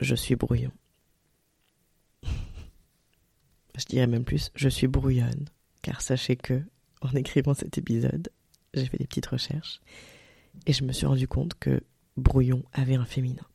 Je 0.00 0.14
suis 0.14 0.36
brouillon. 0.36 0.72
Je 3.76 3.84
dirais 3.86 4.06
même 4.06 4.24
plus, 4.24 4.50
je 4.54 4.68
suis 4.68 4.86
brouillonne, 4.86 5.46
car 5.82 6.00
sachez 6.00 6.36
que 6.36 6.62
en 7.02 7.10
écrivant 7.10 7.54
cet 7.54 7.76
épisode, 7.76 8.30
j'ai 8.74 8.86
fait 8.86 8.98
des 8.98 9.06
petites 9.06 9.26
recherches 9.26 9.80
et 10.66 10.72
je 10.72 10.84
me 10.84 10.92
suis 10.92 11.06
rendu 11.06 11.28
compte 11.28 11.54
que 11.58 11.82
brouillon 12.16 12.64
avait 12.72 12.94
un 12.94 13.04
féminin. 13.04 13.46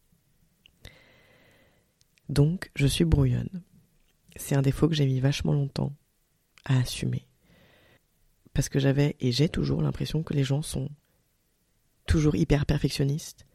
Donc, 2.30 2.72
je 2.76 2.88
suis 2.88 3.04
brouillonne. 3.04 3.64
C'est 4.36 4.56
un 4.56 4.62
défaut 4.62 4.88
que 4.88 4.96
j'ai 4.96 5.06
mis 5.06 5.20
vachement 5.20 5.54
longtemps 5.54 5.94
à 6.66 6.78
assumer. 6.78 7.28
Parce 8.54 8.70
que 8.70 8.80
j'avais 8.80 9.16
et 9.20 9.32
j'ai 9.32 9.50
toujours 9.50 9.82
l'impression 9.82 10.24
que 10.24 10.34
les 10.34 10.44
gens 10.44 10.62
sont 10.62 10.90
toujours 12.06 12.36
hyper 12.36 12.66
perfectionnistes, 12.66 13.46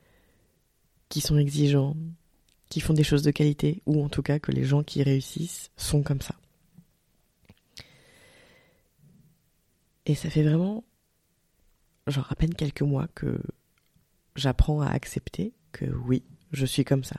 qui 1.08 1.20
sont 1.20 1.38
exigeants, 1.38 1.96
qui 2.68 2.80
font 2.80 2.94
des 2.94 3.04
choses 3.04 3.22
de 3.22 3.30
qualité, 3.30 3.82
ou 3.86 4.02
en 4.04 4.08
tout 4.08 4.22
cas 4.22 4.38
que 4.38 4.52
les 4.52 4.64
gens 4.64 4.82
qui 4.82 5.02
réussissent 5.02 5.70
sont 5.76 6.02
comme 6.02 6.20
ça. 6.20 6.34
Et 10.06 10.14
ça 10.14 10.30
fait 10.30 10.42
vraiment, 10.42 10.84
genre 12.06 12.30
à 12.30 12.36
peine 12.36 12.54
quelques 12.54 12.82
mois 12.82 13.08
que 13.14 13.38
j'apprends 14.36 14.80
à 14.80 14.88
accepter 14.88 15.52
que 15.72 15.84
oui, 15.86 16.22
je 16.52 16.66
suis 16.66 16.84
comme 16.84 17.04
ça. 17.04 17.16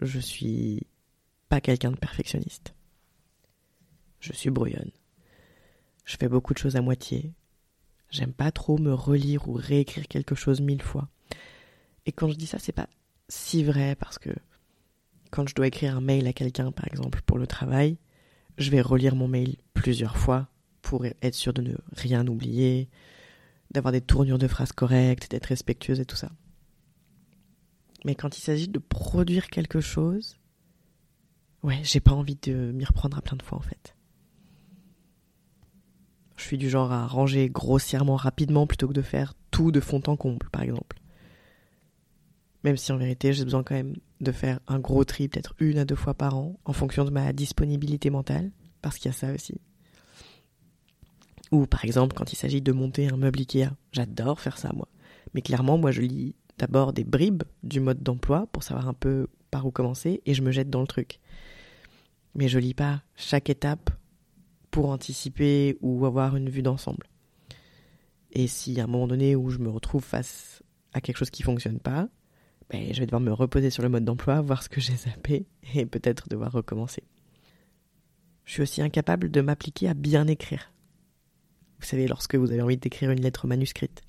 Je 0.00 0.20
suis 0.20 0.86
pas 1.48 1.60
quelqu'un 1.60 1.90
de 1.90 1.96
perfectionniste. 1.96 2.74
Je 4.20 4.32
suis 4.32 4.50
brouillonne. 4.50 4.90
Je 6.04 6.16
fais 6.16 6.28
beaucoup 6.28 6.54
de 6.54 6.58
choses 6.58 6.76
à 6.76 6.80
moitié. 6.80 7.32
J'aime 8.10 8.32
pas 8.32 8.52
trop 8.52 8.78
me 8.78 8.94
relire 8.94 9.48
ou 9.48 9.52
réécrire 9.52 10.08
quelque 10.08 10.34
chose 10.34 10.60
mille 10.60 10.82
fois. 10.82 11.08
Et 12.06 12.12
quand 12.12 12.30
je 12.30 12.36
dis 12.36 12.46
ça, 12.46 12.58
c'est 12.58 12.72
pas 12.72 12.88
si 13.28 13.62
vrai 13.62 13.96
parce 13.96 14.18
que 14.18 14.30
quand 15.30 15.48
je 15.48 15.54
dois 15.54 15.66
écrire 15.66 15.96
un 15.96 16.00
mail 16.00 16.26
à 16.26 16.32
quelqu'un, 16.32 16.72
par 16.72 16.86
exemple, 16.86 17.20
pour 17.26 17.38
le 17.38 17.46
travail, 17.46 17.96
je 18.56 18.70
vais 18.70 18.80
relire 18.80 19.14
mon 19.14 19.28
mail 19.28 19.56
plusieurs 19.74 20.16
fois 20.16 20.48
pour 20.82 21.04
être 21.04 21.34
sûr 21.34 21.52
de 21.52 21.62
ne 21.62 21.74
rien 21.92 22.26
oublier, 22.26 22.88
d'avoir 23.70 23.92
des 23.92 24.00
tournures 24.00 24.38
de 24.38 24.48
phrases 24.48 24.72
correctes, 24.72 25.30
d'être 25.30 25.46
respectueuse 25.46 26.00
et 26.00 26.06
tout 26.06 26.16
ça. 26.16 26.30
Mais 28.04 28.14
quand 28.14 28.38
il 28.38 28.40
s'agit 28.40 28.68
de 28.68 28.78
produire 28.78 29.48
quelque 29.48 29.80
chose, 29.80 30.38
ouais, 31.62 31.80
j'ai 31.82 32.00
pas 32.00 32.12
envie 32.12 32.38
de 32.40 32.72
m'y 32.72 32.84
reprendre 32.84 33.18
à 33.18 33.22
plein 33.22 33.36
de 33.36 33.42
fois 33.42 33.58
en 33.58 33.62
fait. 33.62 33.94
Je 36.36 36.44
suis 36.44 36.58
du 36.58 36.70
genre 36.70 36.92
à 36.92 37.06
ranger 37.06 37.50
grossièrement 37.50 38.14
rapidement 38.14 38.66
plutôt 38.66 38.88
que 38.88 38.92
de 38.92 39.02
faire 39.02 39.34
tout 39.50 39.72
de 39.72 39.80
fond 39.80 40.00
en 40.06 40.16
comble, 40.16 40.48
par 40.50 40.62
exemple. 40.62 41.00
Même 42.64 42.76
si 42.76 42.92
en 42.92 42.96
vérité 42.96 43.32
j'ai 43.32 43.44
besoin 43.44 43.62
quand 43.62 43.74
même 43.74 43.94
de 44.20 44.32
faire 44.32 44.60
un 44.66 44.78
gros 44.78 45.04
tri 45.04 45.28
peut-être 45.28 45.54
une 45.60 45.78
à 45.78 45.84
deux 45.84 45.94
fois 45.94 46.14
par 46.14 46.36
an 46.36 46.58
en 46.64 46.72
fonction 46.72 47.04
de 47.04 47.10
ma 47.10 47.32
disponibilité 47.32 48.10
mentale, 48.10 48.50
parce 48.82 48.96
qu'il 48.96 49.06
y 49.06 49.14
a 49.14 49.16
ça 49.16 49.32
aussi. 49.32 49.60
Ou 51.50 51.66
par 51.66 51.84
exemple 51.84 52.14
quand 52.16 52.32
il 52.32 52.36
s'agit 52.36 52.60
de 52.60 52.72
monter 52.72 53.08
un 53.08 53.16
meuble 53.16 53.40
Ikea. 53.40 53.70
J'adore 53.92 54.40
faire 54.40 54.58
ça 54.58 54.70
moi. 54.74 54.88
Mais 55.34 55.42
clairement 55.42 55.78
moi 55.78 55.92
je 55.92 56.02
lis 56.02 56.34
d'abord 56.58 56.92
des 56.92 57.04
bribes 57.04 57.44
du 57.62 57.80
mode 57.80 58.02
d'emploi 58.02 58.46
pour 58.52 58.62
savoir 58.62 58.88
un 58.88 58.94
peu 58.94 59.28
par 59.50 59.64
où 59.66 59.70
commencer 59.70 60.20
et 60.26 60.34
je 60.34 60.42
me 60.42 60.50
jette 60.50 60.70
dans 60.70 60.80
le 60.80 60.86
truc. 60.86 61.20
Mais 62.34 62.48
je 62.48 62.58
lis 62.58 62.74
pas 62.74 63.02
chaque 63.16 63.50
étape 63.50 63.90
pour 64.70 64.90
anticiper 64.90 65.78
ou 65.80 66.04
avoir 66.04 66.36
une 66.36 66.50
vue 66.50 66.62
d'ensemble. 66.62 67.06
Et 68.32 68.46
si 68.46 68.78
à 68.80 68.84
un 68.84 68.86
moment 68.86 69.06
donné 69.06 69.34
où 69.36 69.50
je 69.50 69.58
me 69.58 69.70
retrouve 69.70 70.04
face 70.04 70.62
à 70.92 71.00
quelque 71.00 71.16
chose 71.16 71.30
qui 71.30 71.42
fonctionne 71.42 71.80
pas, 71.80 72.08
ben, 72.70 72.92
je 72.92 73.00
vais 73.00 73.06
devoir 73.06 73.20
me 73.20 73.32
reposer 73.32 73.70
sur 73.70 73.82
le 73.82 73.88
mode 73.88 74.04
d'emploi, 74.04 74.40
voir 74.40 74.62
ce 74.62 74.68
que 74.68 74.80
j'ai 74.80 74.96
zappé 74.96 75.46
et 75.74 75.86
peut-être 75.86 76.28
devoir 76.28 76.52
recommencer. 76.52 77.02
Je 78.44 78.52
suis 78.52 78.62
aussi 78.62 78.82
incapable 78.82 79.30
de 79.30 79.40
m'appliquer 79.40 79.88
à 79.88 79.94
bien 79.94 80.26
écrire. 80.26 80.72
Vous 81.80 81.86
savez, 81.86 82.06
lorsque 82.08 82.34
vous 82.34 82.50
avez 82.50 82.62
envie 82.62 82.76
d'écrire 82.76 83.10
une 83.10 83.20
lettre 83.20 83.46
manuscrite. 83.46 84.02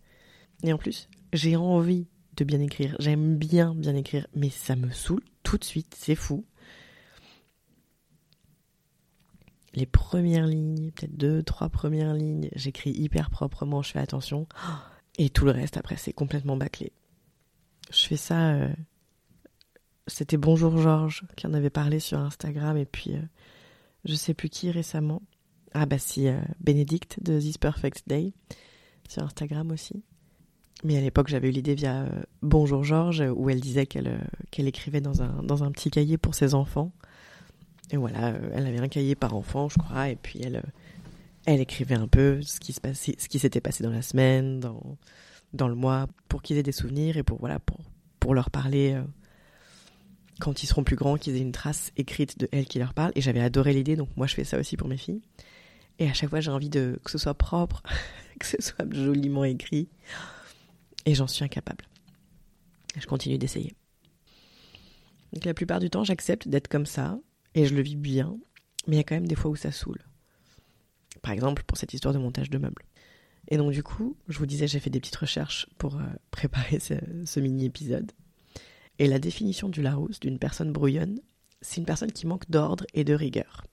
Et 0.64 0.74
en 0.74 0.78
plus, 0.78 1.08
j'ai 1.34 1.56
envie 1.56 2.08
de 2.36 2.44
bien 2.44 2.60
écrire. 2.60 2.96
J'aime 3.00 3.38
bien 3.38 3.76
bien 3.76 3.96
écrire, 3.96 4.28
mais 4.36 4.50
ça 4.50 4.76
me 4.76 4.90
saoule 4.92 5.24
tout 5.44 5.58
de 5.58 5.64
suite. 5.64 5.96
C'est 5.98 6.16
fou. 6.16 6.46
Les 9.74 9.86
premières 9.86 10.48
lignes, 10.48 10.92
peut-être 10.92 11.16
deux, 11.16 11.44
trois 11.44 11.70
premières 11.70 12.14
lignes, 12.14 12.50
j'écris 12.56 12.92
hyper 12.92 13.30
proprement, 13.30 13.82
je 13.84 13.92
fais 13.92 14.00
attention. 14.00 14.48
Et 15.18 15.30
tout 15.30 15.46
le 15.46 15.52
reste, 15.52 15.78
après, 15.78 15.96
c'est 15.96 16.14
complètement 16.14 16.58
bâclé. 16.58 16.92
Je 17.90 18.06
fais 18.06 18.18
ça. 18.18 18.52
Euh, 18.52 18.70
c'était 20.10 20.38
Bonjour 20.38 20.78
Georges 20.78 21.24
qui 21.36 21.48
en 21.48 21.54
avait 21.54 21.70
parlé 21.70 22.00
sur 22.00 22.20
Instagram, 22.20 22.76
et 22.78 22.86
puis 22.86 23.14
euh, 23.14 23.22
je 24.06 24.16
sais 24.16 24.34
plus 24.34 24.50
qui 24.50 24.72
récemment. 24.72 25.22
Ah 25.74 25.86
bah 25.86 26.00
si, 26.00 26.28
euh, 26.28 26.40
Bénédicte 26.60 27.22
de 27.22 27.40
This 27.40 27.58
Perfect 27.58 28.04
Day 28.08 28.34
sur 29.08 29.24
Instagram 29.24 29.72
aussi. 29.72 30.04
Mais 30.84 30.98
à 30.98 31.02
l'époque, 31.02 31.28
j'avais 31.28 31.50
eu 31.50 31.52
l'idée 31.52 31.76
via 31.76 32.04
euh, 32.04 32.22
Bonjour 32.42 32.84
Georges, 32.84 33.24
où 33.36 33.50
elle 33.50 33.60
disait 33.60 33.86
qu'elle 33.86 34.18
écrivait 34.58 35.02
dans 35.02 35.22
un, 35.22 35.44
dans 35.44 35.64
un 35.64 35.72
petit 35.72 35.92
cahier 35.92 36.18
pour 36.18 36.34
ses 36.34 36.54
enfants. 36.54 36.92
Et 37.92 37.98
voilà, 37.98 38.34
elle 38.54 38.66
avait 38.66 38.80
un 38.80 38.88
cahier 38.88 39.16
par 39.16 39.36
enfant, 39.36 39.68
je 39.70 39.78
crois, 39.78 40.10
et 40.10 40.16
puis 40.16 40.40
elle, 40.44 40.64
elle 41.46 41.60
écrivait 41.60 41.96
un 41.96 42.08
peu 42.08 42.40
ce 42.42 42.60
qui 42.60 42.74
ce 42.74 43.28
qui 43.28 43.40
s'était 43.40 43.62
passé 43.62 43.84
dans 43.84 43.90
la 43.90 44.04
semaine, 44.04 44.60
dans 45.54 45.68
le 45.68 45.76
mois, 45.76 46.08
pour 46.28 46.42
qu'ils 46.42 46.58
aient 46.58 46.64
des 46.64 46.72
souvenirs 46.72 47.18
et 47.18 47.24
pour 47.24 47.40
voilà, 47.40 47.60
pour, 47.60 47.80
pour 48.20 48.34
leur 48.34 48.50
parler 48.50 49.02
quand 50.40 50.64
ils 50.64 50.68
seront 50.68 50.84
plus 50.84 50.96
grands, 50.96 51.18
qu'ils 51.18 51.36
aient 51.36 51.42
une 51.42 51.52
trace 51.52 51.92
écrite 51.98 52.40
de 52.40 52.48
elle 52.52 52.66
qui 52.66 52.80
leur 52.80 52.94
parle. 52.94 53.12
Et 53.16 53.22
j'avais 53.22 53.42
adoré 53.42 53.74
l'idée, 53.74 53.96
donc 53.96 54.10
moi 54.16 54.26
je 54.26 54.34
fais 54.34 54.44
ça 54.44 54.58
aussi 54.58 54.78
pour 54.78 54.88
mes 54.88 54.98
filles. 54.98 55.22
Et 56.00 56.10
à 56.10 56.14
chaque 56.14 56.30
fois, 56.30 56.40
j'ai 56.40 56.50
envie 56.50 56.70
de 56.70 57.00
que 57.04 57.12
ce 57.12 57.18
soit 57.18 57.34
propre, 57.34 57.84
que 58.40 58.46
ce 58.46 58.62
soit 58.62 58.92
joliment 58.92 59.44
écrit. 59.44 59.90
Et 61.06 61.14
j'en 61.14 61.28
suis 61.28 61.44
incapable. 61.44 61.86
je 62.98 63.06
continue 63.06 63.38
d'essayer. 63.38 63.74
Donc 65.34 65.46
la 65.46 65.54
plupart 65.54 65.80
du 65.80 65.90
temps, 65.90 66.04
j'accepte 66.04 66.48
d'être 66.48 66.68
comme 66.68 66.86
ça 66.86 67.20
et 67.54 67.66
je 67.66 67.76
le 67.76 67.82
vis 67.82 67.96
bien, 67.96 68.38
mais 68.88 68.96
il 68.96 68.98
y 68.98 69.02
a 69.02 69.04
quand 69.04 69.16
même 69.16 69.28
des 69.28 69.36
fois 69.36 69.52
où 69.52 69.56
ça 69.56 69.72
saoule. 69.72 70.02
Par 71.22 71.34
exemple, 71.34 71.64
pour 71.68 71.78
cette 71.78 71.94
histoire 71.94 72.14
de 72.14 72.20
montage 72.20 72.50
de 72.50 72.58
meubles. 72.58 72.84
Et 73.50 73.58
donc 73.58 73.72
du 73.72 73.84
coup, 73.84 74.16
je 74.28 74.38
vous 74.38 74.46
disais, 74.46 74.68
j'ai 74.68 74.80
fait 74.80 74.92
des 74.92 75.00
petites 75.00 75.16
recherches 75.16 75.68
pour 75.78 75.96
euh, 75.96 76.04
préparer 76.32 76.80
ce, 76.80 77.40
mini-épisode. 77.40 78.12
Et 79.00 79.08
la 79.08 79.20
définition 79.20 79.70
du 79.70 79.82
Larousse 79.82 80.20
d'une 80.20 80.40
personne 80.40 80.72
brouillonne, 80.72 81.20
c'est 81.62 81.78
une 81.78 81.86
personne 81.86 82.12
qui 82.12 82.28
manque 82.28 82.50
d'ordre 82.50 82.86
et 82.94 83.04
de 83.04 83.14
rigueur. 83.14 83.66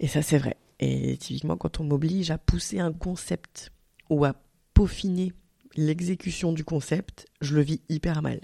Et 0.00 0.08
ça, 0.08 0.20
c'est 0.20 0.38
vrai. 0.38 0.56
Et 0.80 1.16
typiquement, 1.16 1.56
quand 1.56 1.78
on 1.78 1.84
m'oblige 1.84 2.30
à 2.30 2.38
pousser 2.38 2.80
un 2.80 2.92
concept 2.92 3.70
ou 4.10 4.24
à 4.24 4.34
peaufiner 4.74 5.32
l'exécution 5.76 6.52
du 6.52 6.64
concept, 6.64 7.28
je 7.40 7.54
le 7.54 7.62
vis 7.62 7.80
hyper 7.88 8.20
mal. 8.20 8.40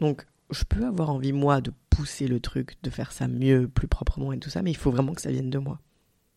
Donc, 0.00 0.26
je 0.50 0.64
peux 0.64 0.84
avoir 0.84 1.10
envie, 1.10 1.32
moi, 1.32 1.60
de 1.60 1.72
pousser 1.88 2.28
le 2.28 2.40
truc, 2.40 2.76
de 2.82 2.90
faire 2.90 3.12
ça 3.12 3.26
mieux, 3.26 3.68
plus 3.68 3.88
proprement 3.88 4.32
et 4.32 4.38
tout 4.38 4.50
ça, 4.50 4.62
mais 4.62 4.70
il 4.70 4.76
faut 4.76 4.90
vraiment 4.90 5.14
que 5.14 5.22
ça 5.22 5.30
vienne 5.30 5.50
de 5.50 5.58
moi. 5.58 5.80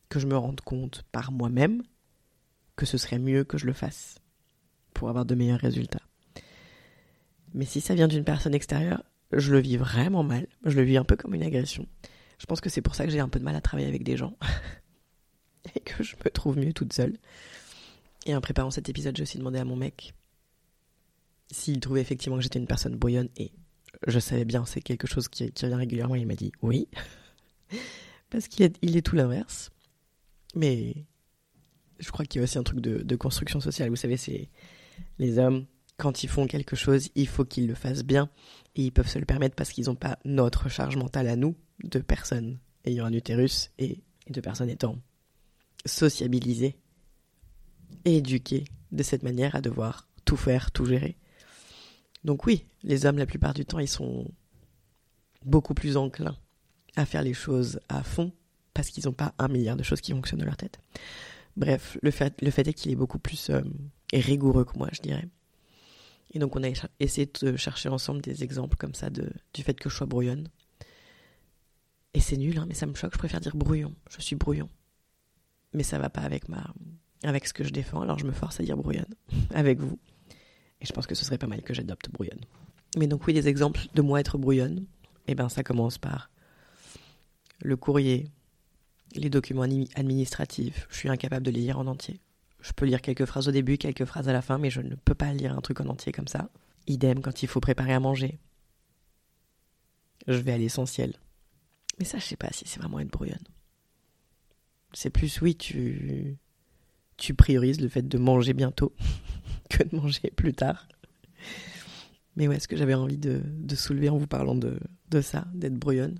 Que 0.10 0.20
je 0.20 0.28
me 0.28 0.38
rende 0.38 0.62
compte 0.62 1.04
par 1.12 1.32
moi-même 1.32 1.84
que 2.76 2.86
ce 2.86 2.98
serait 2.98 3.20
mieux 3.20 3.44
que 3.44 3.58
je 3.58 3.66
le 3.66 3.74
fasse 3.74 4.16
pour 4.94 5.10
avoir 5.10 5.26
de 5.26 5.36
meilleurs 5.36 5.60
résultats. 5.60 6.02
Mais 7.54 7.66
si 7.66 7.82
ça 7.82 7.96
vient 7.96 8.08
d'une 8.08 8.24
personne 8.24 8.54
extérieure, 8.54 9.04
je 9.32 9.52
le 9.52 9.60
vis 9.60 9.78
vraiment 9.78 10.24
mal. 10.24 10.48
Je 10.66 10.76
le 10.76 10.84
vis 10.84 10.98
un 10.98 11.04
peu 11.04 11.16
comme 11.16 11.36
une 11.36 11.44
agression. 11.44 11.88
Je 12.40 12.46
pense 12.46 12.62
que 12.62 12.70
c'est 12.70 12.82
pour 12.82 12.96
ça 12.96 13.06
que 13.06 13.12
j'ai 13.12 13.20
un 13.20 13.30
peu 13.30 13.40
de 13.40 13.44
mal 13.44 13.56
à 13.56 13.62
travailler 13.62 13.88
avec 13.88 14.04
des 14.04 14.18
gens. 14.18 14.38
et 15.76 15.80
que 15.82 16.04
je 16.04 16.16
me 16.16 16.30
trouve 16.30 16.58
mieux 16.58 16.74
toute 16.74 16.94
seule. 16.94 17.18
Et 18.26 18.36
en 18.36 18.42
préparant 18.42 18.72
cet 18.72 18.90
épisode, 18.90 19.16
j'ai 19.16 19.24
aussi 19.24 19.38
demandé 19.38 19.60
à 19.60 19.66
mon 19.66 19.76
mec 19.76 20.14
s'il 21.52 21.80
trouvait 21.80 22.02
effectivement 22.02 22.38
que 22.38 22.44
j'étais 22.44 22.60
une 22.60 22.68
personne 22.68 22.96
brouillonne. 22.96 23.30
Et 23.38 23.52
je 24.08 24.20
savais 24.20 24.46
bien, 24.46 24.66
c'est 24.66 24.82
quelque 24.82 25.08
chose 25.08 25.28
qui, 25.28 25.52
revient 25.62 25.76
régulièrement. 25.76 26.16
Il 26.16 26.28
m'a 26.28 26.36
dit 26.36 26.52
oui. 26.62 26.88
Parce 28.30 28.48
qu'il 28.48 28.66
est, 28.66 28.78
il 28.82 28.96
est 28.96 29.02
tout 29.02 29.16
l'inverse. 29.16 29.72
Mais 30.56 31.06
je 32.00 32.12
crois 32.12 32.26
qu'il 32.26 32.40
y 32.40 32.42
a 32.42 32.44
aussi 32.44 32.58
un 32.58 32.64
truc 32.64 32.80
de, 32.80 33.16
construction 33.16 33.60
sociale. 33.60 33.90
Vous 33.90 33.96
savez, 33.96 34.18
c'est 34.18 34.50
les 35.18 35.38
hommes 35.38 35.66
quand 35.98 36.24
ils 36.24 36.30
font 36.30 36.48
quelque 36.48 36.78
chose, 36.78 37.10
il 37.16 37.28
faut 37.28 37.44
qu'ils 37.44 37.68
le 37.68 37.76
fassent 37.76 38.06
bien. 38.06 38.30
Et 38.76 38.86
ils 38.86 38.92
peuvent 38.92 39.10
se 39.10 39.20
le 39.20 39.26
permettre 39.26 39.56
parce 39.56 39.72
qu'ils 39.72 39.86
n'ont 39.86 39.96
pas 39.96 40.18
notre 40.24 40.70
charge 40.70 40.96
mentale 40.96 41.28
à 41.28 41.36
nous, 41.36 41.56
de 41.84 42.00
personnes 42.00 42.60
ayant 42.86 43.06
un 43.06 43.14
utérus 43.14 43.72
et, 43.78 44.00
de 44.30 44.42
personnes 44.42 44.70
étant 44.70 44.98
sociabilisées, 45.86 46.78
éduquées 48.06 48.66
de 48.92 49.04
cette 49.04 49.24
manière 49.24 49.56
à 49.56 49.62
devoir 49.62 50.08
tout 50.24 50.38
faire, 50.38 50.72
tout 50.72 50.86
gérer. 50.86 51.18
Donc 52.24 52.46
oui, 52.46 52.66
les 52.84 53.06
hommes, 53.06 53.18
la 53.18 53.26
plupart 53.26 53.54
du 53.54 53.66
temps, 53.66 53.80
ils 53.80 53.88
sont 53.88 54.32
beaucoup 55.44 55.74
plus 55.74 55.98
enclins 55.98 56.38
à 56.96 57.06
faire 57.06 57.24
les 57.24 57.34
choses 57.34 57.80
à 57.90 58.04
fond 58.04 58.32
parce 58.74 58.90
qu'ils 58.90 59.06
n'ont 59.06 59.14
pas 59.14 59.34
un 59.38 59.48
milliard 59.48 59.76
de 59.76 59.84
choses 59.84 60.02
qui 60.02 60.12
fonctionnent 60.12 60.40
dans 60.40 60.46
leur 60.46 60.58
tête. 60.58 60.80
Bref, 61.58 61.98
le 62.02 62.12
fait, 62.12 62.42
est 62.42 62.74
qu'il 62.74 62.92
est 62.92 62.96
beaucoup 62.96 63.20
plus 63.20 63.50
euh, 63.50 63.62
rigoureux 64.14 64.66
que 64.66 64.78
moi, 64.78 64.90
je 64.92 65.02
dirais. 65.02 65.28
Et 66.32 66.40
donc 66.40 66.56
on 66.56 66.64
a 66.64 66.70
essayé 67.00 67.30
de 67.42 67.58
chercher 67.58 67.90
ensemble 67.90 68.22
des 68.22 68.44
exemples 68.44 68.78
comme 68.78 68.94
ça 68.94 69.10
de, 69.10 69.32
du 69.54 69.64
fait 69.64 69.74
que 69.74 69.90
je 69.90 69.96
sois 69.96 70.06
brouillonne. 70.06 70.48
Et 72.14 72.20
c'est 72.20 72.38
nul, 72.38 72.58
hein, 72.58 72.66
mais 72.68 72.76
ça 72.76 72.86
me 72.86 72.94
choque, 72.94 73.14
je 73.14 73.18
préfère 73.18 73.40
dire 73.40 73.56
brouillon. 73.56 73.94
Je 74.10 74.22
suis 74.22 74.36
brouillon. 74.36 74.70
Mais 75.74 75.84
ça 75.84 76.00
va 76.00 76.10
pas 76.10 76.22
avec 76.22 76.50
ma 76.50 76.74
avec 77.24 77.46
ce 77.48 77.54
que 77.54 77.66
je 77.66 77.72
défends, 77.72 78.02
alors 78.02 78.18
je 78.18 78.26
me 78.26 78.32
force 78.32 78.60
à 78.60 78.64
dire 78.64 78.78
brouillonne 78.78 79.14
avec 79.54 79.80
vous. 79.80 80.00
Et 80.82 80.86
je 80.86 80.94
pense 80.94 81.06
que 81.06 81.16
ce 81.16 81.26
serait 81.26 81.38
pas 81.38 81.48
mal 81.48 81.62
que 81.62 81.74
j'adopte 81.74 82.10
brouillonne. 82.10 82.40
Mais 82.98 83.08
donc 83.08 83.28
oui, 83.28 83.34
des 83.34 83.48
exemples 83.48 83.82
de 83.94 84.02
moi 84.02 84.20
être 84.20 84.38
brouillonne, 84.38 84.86
eh 85.28 85.36
ben 85.36 85.50
ça 85.50 85.64
commence 85.64 85.98
par 85.98 86.30
le 87.62 87.76
courrier, 87.76 88.30
les 89.16 89.30
documents 89.30 89.64
administratifs, 89.96 90.88
je 90.90 90.98
suis 90.98 91.10
incapable 91.10 91.46
de 91.46 91.52
les 91.52 91.62
lire 91.62 91.80
en 91.80 91.88
entier. 91.88 92.20
Je 92.62 92.74
peux 92.74 92.86
lire 92.86 93.02
quelques 93.02 93.26
phrases 93.26 93.48
au 93.48 93.52
début, 93.52 93.78
quelques 93.78 94.06
phrases 94.06 94.28
à 94.28 94.34
la 94.34 94.42
fin, 94.42 94.58
mais 94.58 94.70
je 94.70 94.82
ne 94.82 94.96
peux 94.96 95.16
pas 95.16 95.34
lire 95.34 95.58
un 95.58 95.62
truc 95.62 95.80
en 95.82 95.88
entier 95.88 96.12
comme 96.12 96.28
ça. 96.28 96.50
Idem 96.88 97.22
quand 97.22 97.42
il 97.42 97.48
faut 97.48 97.62
préparer 97.62 97.94
à 97.94 98.00
manger. 98.00 98.40
Je 100.28 100.38
vais 100.38 100.52
à 100.52 100.58
l'essentiel. 100.58 101.14
Mais 101.98 102.06
ça, 102.06 102.18
je 102.18 102.26
sais 102.26 102.36
pas 102.36 102.50
si 102.52 102.68
c'est 102.68 102.80
vraiment 102.80 103.00
être 103.00 103.12
brouillonne. 103.12 103.38
C'est 104.94 105.10
plus, 105.10 105.42
oui, 105.42 105.56
tu, 105.56 106.38
tu 107.18 107.34
priorises 107.34 107.80
le 107.80 107.90
fait 107.90 108.08
de 108.08 108.18
manger 108.18 108.54
bientôt 108.54 108.94
que 109.70 109.84
de 109.84 109.96
manger 109.96 110.32
plus 110.36 110.54
tard. 110.54 110.88
Mais 112.36 112.48
ouais, 112.48 112.60
ce 112.60 112.68
que 112.68 112.78
j'avais 112.78 112.94
envie 112.94 113.18
de, 113.18 113.42
soulever 113.76 114.10
en 114.10 114.18
vous 114.18 114.28
parlant 114.28 114.56
de, 114.56 114.80
de 115.10 115.22
ça, 115.22 115.46
d'être 115.54 115.76
brouillonne, 115.76 116.20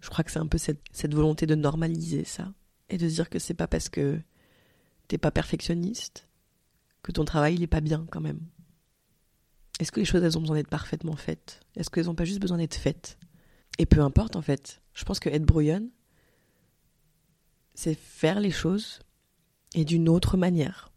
je 0.00 0.08
crois 0.08 0.24
que 0.24 0.30
c'est 0.30 0.38
un 0.38 0.46
peu 0.46 0.58
cette, 0.58 1.14
volonté 1.14 1.46
de 1.46 1.54
normaliser 1.54 2.24
ça 2.24 2.52
et 2.88 2.98
de 2.98 3.06
dire 3.06 3.28
que 3.28 3.38
c'est 3.38 3.54
pas 3.54 3.66
parce 3.66 3.88
que 3.88 4.20
t'es 5.08 5.18
pas 5.18 5.30
perfectionniste, 5.30 6.28
que 7.02 7.12
ton 7.12 7.24
travail 7.24 7.54
il 7.54 7.62
est 7.62 7.66
pas 7.68 7.80
bien 7.80 8.06
quand 8.10 8.20
même. 8.20 8.40
Est-ce 9.80 9.92
que 9.92 10.00
les 10.00 10.06
choses 10.06 10.22
elles 10.22 10.36
ont 10.36 10.40
besoin 10.40 10.56
d'être 10.56 10.68
parfaitement 10.68 11.16
faites? 11.16 11.60
Est-ce 11.76 11.90
qu'elles 11.90 12.10
ont 12.10 12.14
pas 12.14 12.24
juste 12.24 12.40
besoin 12.40 12.58
d'être 12.58 12.74
faites? 12.74 13.18
Et 13.78 13.86
peu 13.86 14.00
importe 14.00 14.36
en 14.36 14.42
fait. 14.42 14.82
Je 14.92 15.04
pense 15.04 15.20
que 15.20 15.28
être 15.28 15.44
brouillonne, 15.44 15.90
c'est 17.74 17.94
faire 17.94 18.40
les 18.40 18.50
choses 18.50 18.98
et 19.74 19.84
d'une 19.84 20.08
autre 20.08 20.36
manière. 20.36 20.90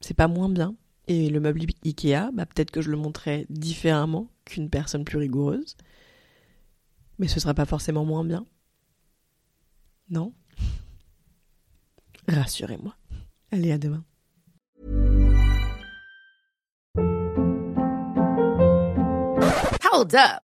C'est 0.00 0.14
pas 0.14 0.28
moins 0.28 0.50
bien. 0.50 0.76
Et 1.08 1.30
le 1.30 1.40
meuble 1.40 1.62
Ikea, 1.84 2.30
bah 2.32 2.46
peut-être 2.46 2.70
que 2.70 2.82
je 2.82 2.90
le 2.90 2.96
montrerai 2.96 3.46
différemment 3.48 4.28
qu'une 4.44 4.68
personne 4.68 5.04
plus 5.04 5.18
rigoureuse. 5.18 5.76
Mais 7.18 7.28
ce 7.28 7.40
sera 7.40 7.54
pas 7.54 7.64
forcément 7.64 8.04
moins 8.04 8.24
bien. 8.24 8.46
Non? 10.10 10.32
Rassurez-moi. 12.28 12.94
Allez, 13.50 13.72
à 13.72 13.78
demain. 13.78 14.04
Hold 19.92 20.14
up. 20.14 20.45